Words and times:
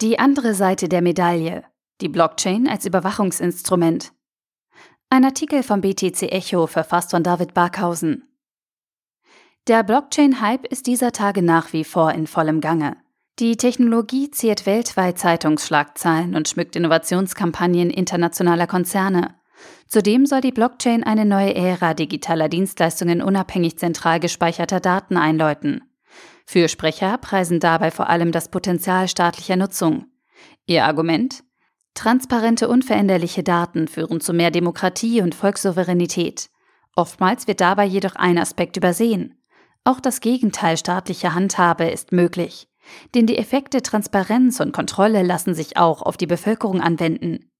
Die 0.00 0.20
andere 0.20 0.54
Seite 0.54 0.88
der 0.88 1.02
Medaille. 1.02 1.64
Die 2.00 2.08
Blockchain 2.08 2.68
als 2.68 2.86
Überwachungsinstrument. 2.86 4.12
Ein 5.10 5.24
Artikel 5.24 5.64
vom 5.64 5.80
BTC 5.80 6.22
Echo 6.30 6.68
verfasst 6.68 7.10
von 7.10 7.24
David 7.24 7.52
Barkhausen. 7.52 8.22
Der 9.66 9.82
Blockchain-Hype 9.82 10.66
ist 10.66 10.86
dieser 10.86 11.10
Tage 11.10 11.42
nach 11.42 11.72
wie 11.72 11.82
vor 11.82 12.12
in 12.12 12.28
vollem 12.28 12.60
Gange. 12.60 12.96
Die 13.40 13.56
Technologie 13.56 14.30
ziert 14.30 14.66
weltweit 14.66 15.18
Zeitungsschlagzeilen 15.18 16.36
und 16.36 16.48
schmückt 16.48 16.76
Innovationskampagnen 16.76 17.90
internationaler 17.90 18.68
Konzerne. 18.68 19.34
Zudem 19.88 20.26
soll 20.26 20.42
die 20.42 20.52
Blockchain 20.52 21.02
eine 21.02 21.24
neue 21.24 21.56
Ära 21.56 21.94
digitaler 21.94 22.48
Dienstleistungen 22.48 23.20
unabhängig 23.20 23.80
zentral 23.80 24.20
gespeicherter 24.20 24.78
Daten 24.78 25.16
einläuten. 25.16 25.87
Fürsprecher 26.50 27.18
preisen 27.18 27.60
dabei 27.60 27.90
vor 27.90 28.08
allem 28.08 28.32
das 28.32 28.48
Potenzial 28.48 29.06
staatlicher 29.06 29.56
Nutzung. 29.56 30.06
Ihr 30.64 30.86
Argument? 30.86 31.44
Transparente, 31.92 32.68
unveränderliche 32.68 33.42
Daten 33.42 33.86
führen 33.86 34.22
zu 34.22 34.32
mehr 34.32 34.50
Demokratie 34.50 35.20
und 35.20 35.34
Volkssouveränität. 35.34 36.48
Oftmals 36.96 37.48
wird 37.48 37.60
dabei 37.60 37.84
jedoch 37.84 38.16
ein 38.16 38.38
Aspekt 38.38 38.78
übersehen. 38.78 39.44
Auch 39.84 40.00
das 40.00 40.20
Gegenteil 40.20 40.78
staatlicher 40.78 41.34
Handhabe 41.34 41.84
ist 41.90 42.12
möglich. 42.12 42.66
Denn 43.14 43.26
die 43.26 43.36
Effekte 43.36 43.82
Transparenz 43.82 44.58
und 44.58 44.72
Kontrolle 44.72 45.22
lassen 45.22 45.52
sich 45.52 45.76
auch 45.76 46.00
auf 46.00 46.16
die 46.16 46.26
Bevölkerung 46.26 46.80
anwenden. 46.80 47.50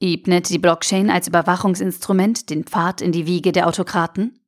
Ebnet 0.00 0.48
die 0.50 0.58
Blockchain 0.58 1.10
als 1.10 1.28
Überwachungsinstrument 1.28 2.50
den 2.50 2.64
Pfad 2.64 3.02
in 3.02 3.12
die 3.12 3.26
Wiege 3.26 3.52
der 3.52 3.68
Autokraten? 3.68 4.40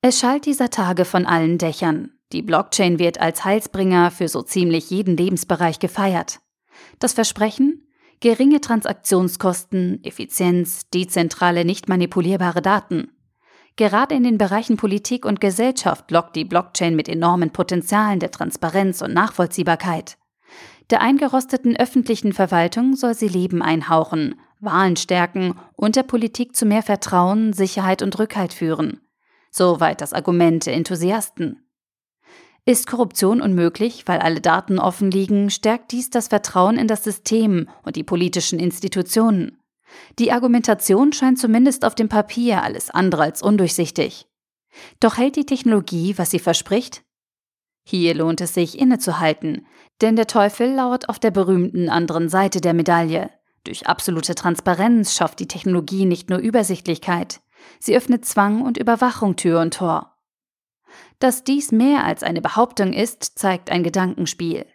Es 0.00 0.18
schallt 0.18 0.46
dieser 0.46 0.70
Tage 0.70 1.04
von 1.04 1.26
allen 1.26 1.58
Dächern. 1.58 2.12
Die 2.32 2.42
Blockchain 2.42 2.98
wird 2.98 3.20
als 3.20 3.44
Heilsbringer 3.44 4.10
für 4.10 4.26
so 4.26 4.42
ziemlich 4.42 4.88
jeden 4.88 5.16
Lebensbereich 5.16 5.78
gefeiert. 5.78 6.40
Das 6.98 7.12
Versprechen? 7.12 7.86
Geringe 8.20 8.60
Transaktionskosten, 8.60 10.02
Effizienz, 10.02 10.88
dezentrale, 10.90 11.64
nicht 11.64 11.88
manipulierbare 11.88 12.62
Daten. 12.62 13.10
Gerade 13.76 14.14
in 14.14 14.22
den 14.22 14.38
Bereichen 14.38 14.76
Politik 14.76 15.26
und 15.26 15.40
Gesellschaft 15.40 16.10
lockt 16.10 16.36
die 16.36 16.44
Blockchain 16.44 16.94
mit 16.94 17.08
enormen 17.08 17.50
Potenzialen 17.50 18.20
der 18.20 18.30
Transparenz 18.30 19.02
und 19.02 19.12
Nachvollziehbarkeit. 19.12 20.18
Der 20.90 21.00
eingerosteten 21.00 21.76
öffentlichen 21.76 22.32
Verwaltung 22.32 22.96
soll 22.96 23.14
sie 23.14 23.28
Leben 23.28 23.62
einhauchen, 23.62 24.36
Wahlen 24.60 24.96
stärken 24.96 25.58
und 25.74 25.96
der 25.96 26.02
Politik 26.02 26.54
zu 26.54 26.64
mehr 26.64 26.82
Vertrauen, 26.82 27.52
Sicherheit 27.52 28.02
und 28.02 28.18
Rückhalt 28.18 28.52
führen. 28.52 29.00
Soweit 29.50 30.00
das 30.00 30.12
Argument 30.12 30.64
der 30.66 30.74
Enthusiasten. 30.74 31.62
Ist 32.64 32.86
Korruption 32.86 33.40
unmöglich, 33.40 34.04
weil 34.06 34.20
alle 34.20 34.40
Daten 34.40 34.78
offen 34.78 35.10
liegen, 35.10 35.50
stärkt 35.50 35.90
dies 35.90 36.10
das 36.10 36.28
Vertrauen 36.28 36.76
in 36.76 36.86
das 36.86 37.02
System 37.02 37.68
und 37.82 37.96
die 37.96 38.04
politischen 38.04 38.60
Institutionen. 38.60 39.58
Die 40.20 40.30
Argumentation 40.30 41.12
scheint 41.12 41.40
zumindest 41.40 41.84
auf 41.84 41.96
dem 41.96 42.08
Papier 42.08 42.62
alles 42.62 42.88
andere 42.88 43.24
als 43.24 43.42
undurchsichtig. 43.42 44.28
Doch 45.00 45.18
hält 45.18 45.34
die 45.34 45.44
Technologie, 45.44 46.16
was 46.16 46.30
sie 46.30 46.38
verspricht? 46.38 47.02
Hier 47.84 48.14
lohnt 48.14 48.40
es 48.40 48.54
sich 48.54 48.78
innezuhalten, 48.78 49.66
denn 50.00 50.14
der 50.14 50.28
Teufel 50.28 50.72
lauert 50.72 51.08
auf 51.08 51.18
der 51.18 51.32
berühmten 51.32 51.88
anderen 51.88 52.28
Seite 52.28 52.60
der 52.60 52.74
Medaille. 52.74 53.30
Durch 53.64 53.88
absolute 53.88 54.36
Transparenz 54.36 55.14
schafft 55.14 55.40
die 55.40 55.48
Technologie 55.48 56.04
nicht 56.04 56.30
nur 56.30 56.38
Übersichtlichkeit, 56.38 57.40
sie 57.80 57.96
öffnet 57.96 58.24
Zwang 58.24 58.62
und 58.62 58.78
Überwachung 58.78 59.34
Tür 59.34 59.60
und 59.60 59.74
Tor. 59.74 60.11
Dass 61.22 61.44
dies 61.44 61.70
mehr 61.70 62.04
als 62.04 62.24
eine 62.24 62.42
Behauptung 62.42 62.92
ist, 62.92 63.38
zeigt 63.38 63.70
ein 63.70 63.84
Gedankenspiel. 63.84 64.66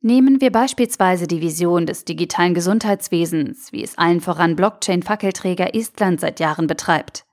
Nehmen 0.00 0.40
wir 0.40 0.50
beispielsweise 0.50 1.28
die 1.28 1.40
Vision 1.40 1.86
des 1.86 2.04
digitalen 2.04 2.54
Gesundheitswesens, 2.54 3.70
wie 3.70 3.84
es 3.84 3.96
allen 3.96 4.20
voran 4.20 4.56
Blockchain-Fackelträger 4.56 5.72
Estland 5.76 6.20
seit 6.20 6.40
Jahren 6.40 6.66
betreibt. 6.66 7.24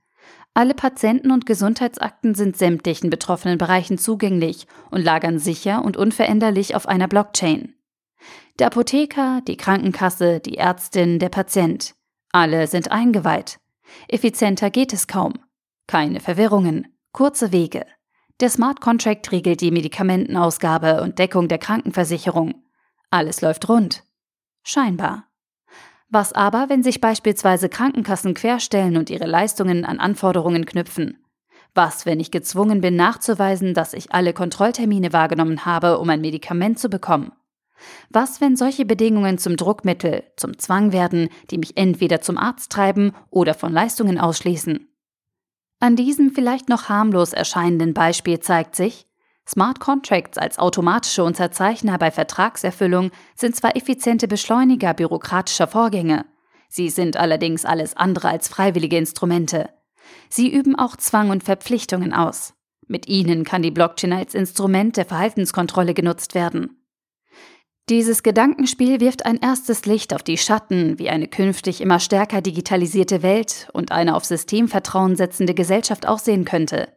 Alle 0.54 0.76
Patienten- 0.76 1.32
und 1.32 1.48
Gesundheitsakten 1.48 2.36
sind 2.36 2.58
sämtlichen 2.58 3.10
betroffenen 3.10 3.58
Bereichen 3.58 3.98
zugänglich 3.98 4.68
und 4.92 5.02
lagern 5.02 5.40
sicher 5.40 5.84
und 5.84 5.98
unveränderlich 5.98 6.76
auf 6.76 6.88
einer 6.88 7.08
Blockchain. 7.08 7.74
Der 8.60 8.68
Apotheker, 8.68 9.42
die 9.48 9.58
Krankenkasse, 9.58 10.42
die 10.42 10.60
Ärztin, 10.60 11.18
der 11.18 11.30
Patient. 11.30 11.96
Alle 12.32 12.68
sind 12.68 12.92
eingeweiht. 12.92 13.58
Effizienter 14.08 14.70
geht 14.70 14.94
es 14.94 15.08
kaum. 15.08 15.34
Keine 15.88 16.20
Verwirrungen, 16.20 16.96
kurze 17.14 17.52
Wege. 17.52 17.84
Der 18.40 18.50
Smart 18.52 18.82
Contract 18.82 19.32
regelt 19.32 19.62
die 19.62 19.72
Medikamentenausgabe 19.72 21.02
und 21.02 21.18
Deckung 21.18 21.48
der 21.48 21.58
Krankenversicherung. 21.58 22.54
Alles 23.10 23.42
läuft 23.42 23.68
rund. 23.68 24.04
Scheinbar. 24.62 25.26
Was 26.10 26.34
aber, 26.34 26.70
wenn 26.70 26.84
sich 26.84 27.02
beispielsweise 27.02 27.68
Krankenkassen 27.68 28.36
querstellen 28.36 28.96
und 28.96 29.10
ihre 29.10 29.26
Leistungen 29.26 29.86
an 29.86 30.00
Anforderungen 30.00 30.66
knüpfen? 30.68 31.18
Was, 31.74 32.06
wenn 32.06 32.20
ich 32.20 32.30
gezwungen 32.30 32.80
bin 32.80 32.96
nachzuweisen, 32.96 33.74
dass 33.74 33.94
ich 33.94 34.12
alle 34.12 34.34
Kontrolltermine 34.34 35.14
wahrgenommen 35.14 35.66
habe, 35.66 35.98
um 35.98 36.08
ein 36.10 36.22
Medikament 36.22 36.78
zu 36.78 36.90
bekommen? 36.90 37.32
Was, 38.10 38.40
wenn 38.40 38.56
solche 38.56 38.86
Bedingungen 38.86 39.40
zum 39.40 39.58
Druckmittel, 39.58 40.24
zum 40.36 40.60
Zwang 40.60 40.92
werden, 40.92 41.30
die 41.50 41.58
mich 41.58 41.76
entweder 41.76 42.22
zum 42.22 42.38
Arzt 42.38 42.72
treiben 42.72 43.14
oder 43.32 43.56
von 43.56 43.74
Leistungen 43.74 44.20
ausschließen? 44.20 44.88
An 45.80 45.96
diesem 45.96 46.32
vielleicht 46.32 46.70
noch 46.70 46.90
harmlos 46.90 47.34
erscheinenden 47.34 47.94
Beispiel 47.94 48.40
zeigt 48.40 48.76
sich, 48.76 49.06
Smart 49.48 49.80
Contracts 49.80 50.38
als 50.38 50.60
automatische 50.60 51.24
Unterzeichner 51.24 51.98
bei 51.98 52.12
Vertragserfüllung 52.12 53.12
sind 53.36 53.56
zwar 53.56 53.78
effiziente 53.78 54.28
Beschleuniger 54.28 54.94
bürokratischer 54.94 55.68
Vorgänge, 55.68 56.26
sie 56.68 56.90
sind 56.90 57.16
allerdings 57.16 57.64
alles 57.64 57.96
andere 57.96 58.30
als 58.30 58.50
freiwillige 58.50 58.98
Instrumente. 58.98 59.70
Sie 60.30 60.52
üben 60.52 60.76
auch 60.76 60.98
Zwang 60.98 61.30
und 61.30 61.44
Verpflichtungen 61.44 62.14
aus. 62.14 62.54
Mit 62.88 63.08
ihnen 63.08 63.44
kann 63.44 63.62
die 63.62 63.72
Blockchain 63.72 64.14
als 64.14 64.34
Instrument 64.34 64.98
der 64.98 65.06
Verhaltenskontrolle 65.06 65.94
genutzt 65.94 66.36
werden. 66.36 66.82
Dieses 67.90 68.22
Gedankenspiel 68.22 69.00
wirft 69.00 69.26
ein 69.26 69.38
erstes 69.38 69.86
Licht 69.86 70.14
auf 70.14 70.22
die 70.22 70.38
Schatten, 70.38 71.00
wie 71.00 71.10
eine 71.10 71.30
künftig 71.30 71.80
immer 71.80 72.02
stärker 72.02 72.42
digitalisierte 72.42 73.24
Welt 73.24 73.70
und 73.72 73.94
eine 73.94 74.16
auf 74.16 74.26
Systemvertrauen 74.26 75.16
setzende 75.16 75.54
Gesellschaft 75.54 76.06
aussehen 76.06 76.44
könnte. 76.44 76.90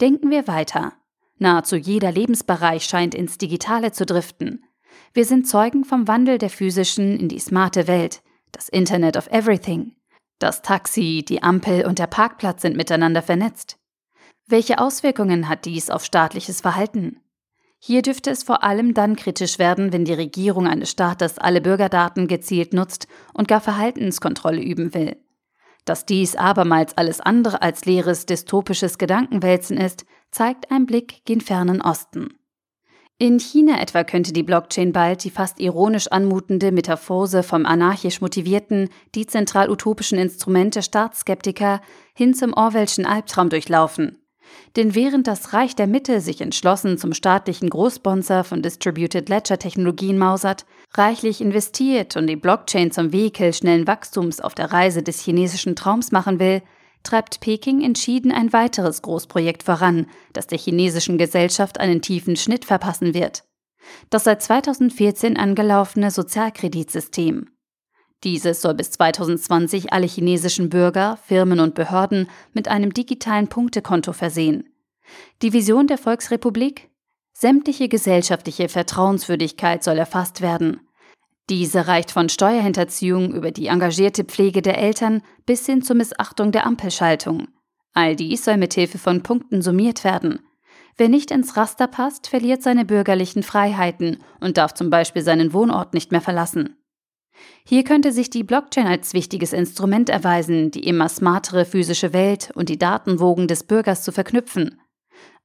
Denken 0.00 0.30
wir 0.30 0.48
weiter. 0.48 0.94
Nahezu 1.38 1.76
jeder 1.76 2.10
Lebensbereich 2.10 2.84
scheint 2.84 3.14
ins 3.14 3.36
Digitale 3.36 3.92
zu 3.92 4.06
driften. 4.06 4.64
Wir 5.12 5.26
sind 5.26 5.46
Zeugen 5.46 5.84
vom 5.84 6.08
Wandel 6.08 6.38
der 6.38 6.50
physischen 6.50 7.18
in 7.20 7.28
die 7.28 7.38
smarte 7.38 7.86
Welt, 7.86 8.22
das 8.50 8.70
Internet 8.70 9.18
of 9.18 9.26
Everything. 9.30 9.96
Das 10.38 10.62
Taxi, 10.62 11.22
die 11.26 11.42
Ampel 11.42 11.84
und 11.84 11.98
der 11.98 12.06
Parkplatz 12.06 12.62
sind 12.62 12.76
miteinander 12.76 13.20
vernetzt. 13.20 13.78
Welche 14.46 14.78
Auswirkungen 14.78 15.50
hat 15.50 15.66
dies 15.66 15.90
auf 15.90 16.04
staatliches 16.04 16.62
Verhalten? 16.62 17.21
Hier 17.84 18.02
dürfte 18.02 18.30
es 18.30 18.44
vor 18.44 18.62
allem 18.62 18.94
dann 18.94 19.16
kritisch 19.16 19.58
werden, 19.58 19.92
wenn 19.92 20.04
die 20.04 20.12
Regierung 20.12 20.68
eines 20.68 20.88
Staates 20.88 21.38
alle 21.38 21.60
Bürgerdaten 21.60 22.28
gezielt 22.28 22.72
nutzt 22.72 23.08
und 23.34 23.48
gar 23.48 23.60
Verhaltenskontrolle 23.60 24.62
üben 24.62 24.94
will. 24.94 25.16
Dass 25.84 26.06
dies 26.06 26.36
abermals 26.36 26.96
alles 26.96 27.20
andere 27.20 27.60
als 27.60 27.84
leeres 27.84 28.24
dystopisches 28.24 28.98
Gedankenwälzen 28.98 29.78
ist, 29.78 30.06
zeigt 30.30 30.70
ein 30.70 30.86
Blick 30.86 31.24
gen 31.24 31.40
fernen 31.40 31.82
Osten. 31.82 32.38
In 33.18 33.40
China 33.40 33.80
etwa 33.80 34.04
könnte 34.04 34.32
die 34.32 34.44
Blockchain 34.44 34.92
bald 34.92 35.24
die 35.24 35.30
fast 35.30 35.58
ironisch 35.58 36.06
anmutende 36.06 36.70
Metaphose 36.70 37.42
vom 37.42 37.66
anarchisch 37.66 38.20
motivierten, 38.20 38.90
dezentral 39.16 39.68
utopischen 39.68 40.18
Instrument 40.18 40.76
der 40.76 40.82
Staatsskeptiker 40.82 41.80
hin 42.14 42.32
zum 42.32 42.52
Orwellschen 42.52 43.06
Albtraum 43.06 43.48
durchlaufen. 43.48 44.21
Denn 44.76 44.94
während 44.94 45.26
das 45.26 45.52
Reich 45.52 45.76
der 45.76 45.86
Mitte 45.86 46.20
sich 46.20 46.40
entschlossen 46.40 46.98
zum 46.98 47.12
staatlichen 47.12 47.68
Großsponsor 47.68 48.44
von 48.44 48.62
Distributed 48.62 49.28
Ledger 49.28 49.58
Technologien 49.58 50.18
mausert, 50.18 50.64
reichlich 50.94 51.40
investiert 51.40 52.16
und 52.16 52.26
die 52.26 52.36
Blockchain 52.36 52.90
zum 52.90 53.12
Vehikel 53.12 53.52
schnellen 53.52 53.86
Wachstums 53.86 54.40
auf 54.40 54.54
der 54.54 54.72
Reise 54.72 55.02
des 55.02 55.20
chinesischen 55.20 55.76
Traums 55.76 56.12
machen 56.12 56.38
will, 56.40 56.62
treibt 57.02 57.40
Peking 57.40 57.82
entschieden 57.82 58.32
ein 58.32 58.52
weiteres 58.52 59.02
Großprojekt 59.02 59.62
voran, 59.62 60.06
das 60.32 60.46
der 60.46 60.58
chinesischen 60.58 61.18
Gesellschaft 61.18 61.80
einen 61.80 62.00
tiefen 62.00 62.36
Schnitt 62.36 62.64
verpassen 62.64 63.14
wird. 63.14 63.44
Das 64.10 64.24
seit 64.24 64.42
2014 64.42 65.36
angelaufene 65.36 66.10
Sozialkreditsystem. 66.10 67.51
Dieses 68.24 68.62
soll 68.62 68.74
bis 68.74 68.92
2020 68.92 69.92
alle 69.92 70.06
chinesischen 70.06 70.68
Bürger, 70.68 71.18
Firmen 71.26 71.60
und 71.60 71.74
Behörden 71.74 72.28
mit 72.52 72.68
einem 72.68 72.94
digitalen 72.94 73.48
Punktekonto 73.48 74.12
versehen. 74.12 74.68
Die 75.42 75.52
Vision 75.52 75.88
der 75.88 75.98
Volksrepublik? 75.98 76.90
Sämtliche 77.32 77.88
gesellschaftliche 77.88 78.68
Vertrauenswürdigkeit 78.68 79.82
soll 79.82 79.98
erfasst 79.98 80.40
werden. 80.40 80.80
Diese 81.50 81.88
reicht 81.88 82.12
von 82.12 82.28
Steuerhinterziehung 82.28 83.34
über 83.34 83.50
die 83.50 83.66
engagierte 83.66 84.22
Pflege 84.22 84.62
der 84.62 84.78
Eltern 84.78 85.22
bis 85.44 85.66
hin 85.66 85.82
zur 85.82 85.96
Missachtung 85.96 86.52
der 86.52 86.66
Ampelschaltung. 86.66 87.48
All 87.94 88.14
dies 88.14 88.44
soll 88.44 88.56
mit 88.56 88.74
Hilfe 88.74 88.98
von 88.98 89.22
Punkten 89.22 89.60
summiert 89.60 90.04
werden. 90.04 90.38
Wer 90.96 91.08
nicht 91.08 91.30
ins 91.30 91.56
Raster 91.56 91.88
passt, 91.88 92.28
verliert 92.28 92.62
seine 92.62 92.84
bürgerlichen 92.84 93.42
Freiheiten 93.42 94.18
und 94.40 94.56
darf 94.56 94.74
zum 94.74 94.88
Beispiel 94.88 95.22
seinen 95.22 95.52
Wohnort 95.52 95.94
nicht 95.94 96.12
mehr 96.12 96.20
verlassen. 96.20 96.76
Hier 97.64 97.84
könnte 97.84 98.12
sich 98.12 98.30
die 98.30 98.44
Blockchain 98.44 98.86
als 98.86 99.14
wichtiges 99.14 99.52
Instrument 99.52 100.08
erweisen, 100.08 100.70
die 100.70 100.86
immer 100.86 101.08
smartere 101.08 101.64
physische 101.64 102.12
Welt 102.12 102.50
und 102.54 102.68
die 102.68 102.78
Datenwogen 102.78 103.48
des 103.48 103.64
Bürgers 103.64 104.02
zu 104.02 104.12
verknüpfen. 104.12 104.80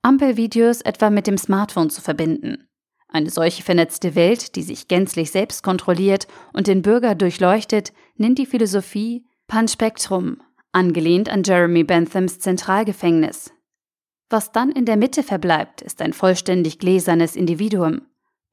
Ampelvideos 0.02 0.82
etwa 0.82 1.10
mit 1.10 1.28
dem 1.28 1.38
Smartphone 1.38 1.90
zu 1.90 2.02
verbinden. 2.02 2.68
Eine 3.10 3.30
solche 3.30 3.64
vernetzte 3.64 4.16
Welt, 4.16 4.56
die 4.56 4.64
sich 4.64 4.88
gänzlich 4.88 5.32
selbst 5.32 5.64
kontrolliert 5.64 6.28
und 6.54 6.68
den 6.68 6.82
Bürger 6.82 7.16
durchleuchtet, 7.16 7.94
nennt 8.16 8.38
die 8.38 8.46
Philosophie 8.46 9.26
Panspektrum, 9.48 10.42
angelehnt 10.74 11.30
an 11.30 11.44
Jeremy 11.44 11.84
Benthams 11.84 12.40
Zentralgefängnis. 12.40 13.54
Was 14.30 14.52
dann 14.52 14.72
in 14.72 14.86
der 14.86 14.98
Mitte 14.98 15.24
verbleibt, 15.24 15.82
ist 15.82 16.02
ein 16.02 16.12
vollständig 16.12 16.80
gläsernes 16.80 17.38
Individuum, 17.38 18.02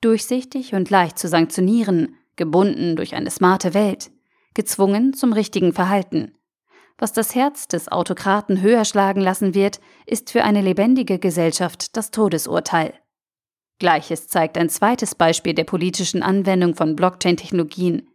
durchsichtig 0.01 0.75
und 0.75 0.89
leicht 0.89 1.19
zu 1.19 1.27
sanktionieren, 1.27 2.17
gebunden 2.37 2.97
durch 2.97 3.15
eine 3.15 3.31
smarte 3.31 3.75
Welt, 3.75 4.11
gezwungen 4.55 5.15
zum 5.15 5.33
richtigen 5.33 5.73
Verhalten. 5.73 6.33
Was 6.97 7.13
das 7.13 7.35
Herz 7.35 7.67
des 7.67 7.91
Autokraten 7.91 8.61
höher 8.63 8.85
schlagen 8.85 9.21
lassen 9.21 9.55
wird, 9.55 9.81
ist 10.07 10.31
für 10.31 10.45
eine 10.45 10.61
lebendige 10.63 11.19
Gesellschaft 11.19 11.97
das 11.97 12.11
Todesurteil. 12.11 12.95
Gleiches 13.81 14.29
zeigt 14.29 14.57
ein 14.57 14.69
zweites 14.69 15.15
Beispiel 15.15 15.55
der 15.55 15.65
politischen 15.65 16.23
Anwendung 16.23 16.75
von 16.75 16.95
Blockchain-Technologien. 16.95 18.09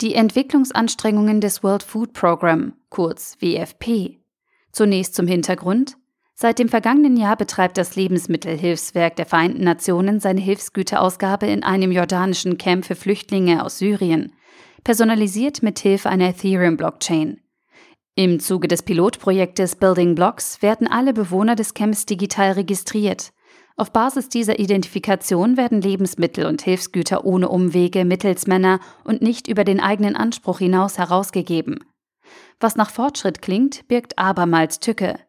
Die 0.00 0.14
Entwicklungsanstrengungen 0.14 1.40
des 1.40 1.62
World 1.62 1.82
Food 1.82 2.12
Program, 2.12 2.74
kurz 2.88 3.36
WFP. 3.40 4.20
Zunächst 4.70 5.14
zum 5.14 5.26
Hintergrund. 5.26 5.96
Seit 6.42 6.58
dem 6.58 6.68
vergangenen 6.68 7.16
Jahr 7.16 7.36
betreibt 7.36 7.78
das 7.78 7.94
Lebensmittelhilfswerk 7.94 9.14
der 9.14 9.26
Vereinten 9.26 9.62
Nationen 9.62 10.18
seine 10.18 10.40
Hilfsgüterausgabe 10.40 11.46
in 11.46 11.62
einem 11.62 11.92
jordanischen 11.92 12.58
Camp 12.58 12.84
für 12.84 12.96
Flüchtlinge 12.96 13.64
aus 13.64 13.78
Syrien, 13.78 14.32
personalisiert 14.82 15.62
mit 15.62 15.78
Hilfe 15.78 16.10
einer 16.10 16.30
Ethereum-Blockchain. 16.30 17.40
Im 18.16 18.40
Zuge 18.40 18.66
des 18.66 18.82
Pilotprojektes 18.82 19.76
Building 19.76 20.16
Blocks 20.16 20.60
werden 20.62 20.88
alle 20.88 21.12
Bewohner 21.12 21.54
des 21.54 21.74
Camps 21.74 22.06
digital 22.06 22.50
registriert. 22.50 23.32
Auf 23.76 23.92
Basis 23.92 24.28
dieser 24.28 24.58
Identifikation 24.58 25.56
werden 25.56 25.80
Lebensmittel 25.80 26.46
und 26.46 26.60
Hilfsgüter 26.62 27.24
ohne 27.24 27.50
Umwege, 27.50 28.04
Mittelsmänner 28.04 28.80
und 29.04 29.22
nicht 29.22 29.46
über 29.46 29.62
den 29.62 29.78
eigenen 29.78 30.16
Anspruch 30.16 30.58
hinaus 30.58 30.98
herausgegeben. 30.98 31.84
Was 32.58 32.74
nach 32.74 32.90
Fortschritt 32.90 33.42
klingt, 33.42 33.86
birgt 33.86 34.18
abermals 34.18 34.80
Tücke. 34.80 35.20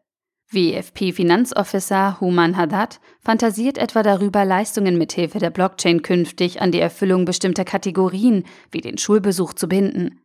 WFP-Finanzofficer 0.54 2.20
Human 2.20 2.56
Haddad 2.56 3.00
fantasiert 3.20 3.76
etwa 3.78 4.02
darüber, 4.02 4.44
Leistungen 4.44 4.96
mithilfe 4.96 5.38
der 5.38 5.50
Blockchain 5.50 6.02
künftig 6.02 6.62
an 6.62 6.72
die 6.72 6.80
Erfüllung 6.80 7.24
bestimmter 7.24 7.64
Kategorien 7.64 8.44
wie 8.70 8.80
den 8.80 8.98
Schulbesuch 8.98 9.54
zu 9.54 9.68
binden. 9.68 10.20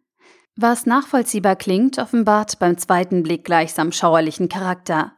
Was 0.56 0.86
nachvollziehbar 0.86 1.56
klingt, 1.56 2.00
offenbart 2.00 2.60
beim 2.60 2.78
zweiten 2.78 3.24
Blick 3.24 3.46
gleichsam 3.46 3.92
schauerlichen 3.92 4.50
Charakter. 4.50 5.14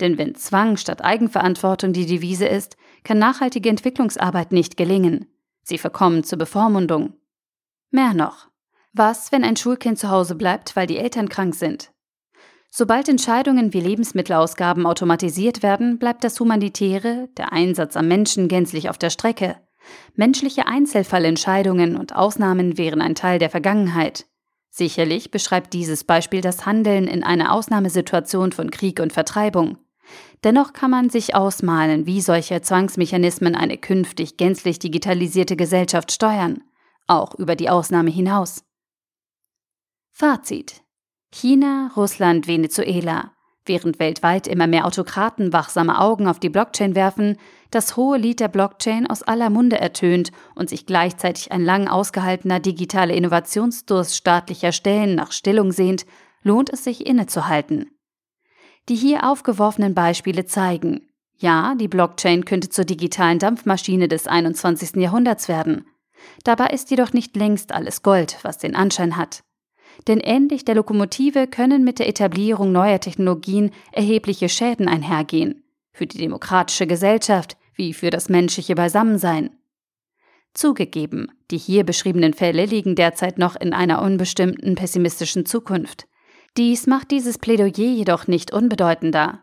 Denn 0.00 0.18
wenn 0.18 0.34
Zwang 0.34 0.76
statt 0.76 1.02
Eigenverantwortung 1.02 1.92
die 1.92 2.06
Devise 2.06 2.46
ist, 2.46 2.76
kann 3.02 3.18
nachhaltige 3.18 3.68
Entwicklungsarbeit 3.68 4.52
nicht 4.52 4.76
gelingen. 4.76 5.26
Sie 5.62 5.78
verkommt 5.78 6.26
zur 6.26 6.38
Bevormundung. 6.38 7.14
Mehr 7.90 8.14
noch. 8.14 8.48
Was, 8.92 9.32
wenn 9.32 9.44
ein 9.44 9.56
Schulkind 9.56 9.98
zu 9.98 10.10
Hause 10.10 10.34
bleibt, 10.34 10.76
weil 10.76 10.86
die 10.86 10.98
Eltern 10.98 11.28
krank 11.28 11.54
sind? 11.54 11.90
Sobald 12.78 13.08
Entscheidungen 13.08 13.72
wie 13.72 13.80
Lebensmittelausgaben 13.80 14.84
automatisiert 14.84 15.62
werden, 15.62 15.98
bleibt 15.98 16.24
das 16.24 16.38
Humanitäre, 16.38 17.30
der 17.38 17.50
Einsatz 17.54 17.96
am 17.96 18.06
Menschen 18.06 18.48
gänzlich 18.48 18.90
auf 18.90 18.98
der 18.98 19.08
Strecke. 19.08 19.56
Menschliche 20.14 20.66
Einzelfallentscheidungen 20.66 21.96
und 21.96 22.14
Ausnahmen 22.14 22.76
wären 22.76 23.00
ein 23.00 23.14
Teil 23.14 23.38
der 23.38 23.48
Vergangenheit. 23.48 24.26
Sicherlich 24.68 25.30
beschreibt 25.30 25.72
dieses 25.72 26.04
Beispiel 26.04 26.42
das 26.42 26.66
Handeln 26.66 27.06
in 27.06 27.24
einer 27.24 27.54
Ausnahmesituation 27.54 28.52
von 28.52 28.70
Krieg 28.70 29.00
und 29.00 29.14
Vertreibung. 29.14 29.78
Dennoch 30.44 30.74
kann 30.74 30.90
man 30.90 31.08
sich 31.08 31.34
ausmalen, 31.34 32.04
wie 32.04 32.20
solche 32.20 32.60
Zwangsmechanismen 32.60 33.54
eine 33.54 33.78
künftig 33.78 34.36
gänzlich 34.36 34.78
digitalisierte 34.78 35.56
Gesellschaft 35.56 36.12
steuern, 36.12 36.62
auch 37.06 37.34
über 37.36 37.56
die 37.56 37.70
Ausnahme 37.70 38.10
hinaus. 38.10 38.64
Fazit 40.12 40.82
China, 41.38 41.90
Russland, 41.94 42.46
Venezuela. 42.46 43.32
Während 43.66 43.98
weltweit 43.98 44.46
immer 44.46 44.66
mehr 44.66 44.86
Autokraten 44.86 45.52
wachsame 45.52 46.00
Augen 46.00 46.28
auf 46.28 46.40
die 46.40 46.48
Blockchain 46.48 46.94
werfen, 46.94 47.36
das 47.70 47.94
hohe 47.98 48.16
Lied 48.16 48.40
der 48.40 48.48
Blockchain 48.48 49.06
aus 49.06 49.22
aller 49.22 49.50
Munde 49.50 49.78
ertönt 49.78 50.32
und 50.54 50.70
sich 50.70 50.86
gleichzeitig 50.86 51.52
ein 51.52 51.62
lang 51.62 51.88
ausgehaltener 51.88 52.58
digitaler 52.58 53.12
Innovationsdurst 53.12 54.16
staatlicher 54.16 54.72
Stellen 54.72 55.14
nach 55.14 55.30
Stillung 55.30 55.72
sehnt, 55.72 56.06
lohnt 56.42 56.70
es 56.70 56.84
sich 56.84 57.06
innezuhalten. 57.06 57.90
Die 58.88 58.96
hier 58.96 59.28
aufgeworfenen 59.28 59.92
Beispiele 59.92 60.46
zeigen, 60.46 61.06
ja, 61.36 61.74
die 61.74 61.88
Blockchain 61.88 62.46
könnte 62.46 62.70
zur 62.70 62.86
digitalen 62.86 63.38
Dampfmaschine 63.38 64.08
des 64.08 64.26
21. 64.26 64.96
Jahrhunderts 64.96 65.48
werden. 65.48 65.84
Dabei 66.44 66.68
ist 66.68 66.90
jedoch 66.90 67.12
nicht 67.12 67.36
längst 67.36 67.72
alles 67.72 68.02
Gold, 68.02 68.38
was 68.40 68.56
den 68.56 68.74
Anschein 68.74 69.18
hat. 69.18 69.42
Denn 70.06 70.20
ähnlich 70.20 70.64
der 70.64 70.74
Lokomotive 70.74 71.46
können 71.46 71.84
mit 71.84 71.98
der 71.98 72.08
Etablierung 72.08 72.72
neuer 72.72 73.00
Technologien 73.00 73.70
erhebliche 73.92 74.48
Schäden 74.48 74.88
einhergehen, 74.88 75.64
für 75.92 76.06
die 76.06 76.18
demokratische 76.18 76.86
Gesellschaft 76.86 77.56
wie 77.74 77.92
für 77.92 78.10
das 78.10 78.28
menschliche 78.28 78.74
Beisammensein. 78.74 79.50
Zugegeben, 80.54 81.30
die 81.50 81.58
hier 81.58 81.84
beschriebenen 81.84 82.32
Fälle 82.32 82.64
liegen 82.64 82.94
derzeit 82.94 83.38
noch 83.38 83.56
in 83.56 83.74
einer 83.74 84.00
unbestimmten 84.00 84.74
pessimistischen 84.74 85.44
Zukunft. 85.44 86.06
Dies 86.56 86.86
macht 86.86 87.10
dieses 87.10 87.36
Plädoyer 87.36 87.92
jedoch 87.92 88.26
nicht 88.26 88.52
unbedeutender. 88.52 89.42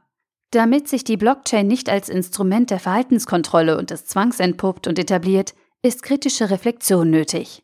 Damit 0.49 0.87
sich 0.87 1.03
die 1.03 1.17
Blockchain 1.17 1.67
nicht 1.67 1.89
als 1.89 2.09
Instrument 2.09 2.71
der 2.71 2.79
Verhaltenskontrolle 2.79 3.77
und 3.77 3.91
des 3.91 4.05
Zwangs 4.05 4.39
entpuppt 4.39 4.87
und 4.87 4.97
etabliert, 4.97 5.53
ist 5.83 6.01
kritische 6.01 6.49
Reflexion 6.49 7.09
nötig. 7.09 7.63